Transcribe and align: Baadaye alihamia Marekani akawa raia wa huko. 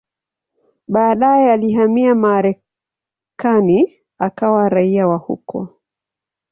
Baadaye 0.87 1.51
alihamia 1.53 2.15
Marekani 2.15 3.99
akawa 4.17 4.69
raia 4.69 5.07
wa 5.07 5.17
huko. 5.17 5.69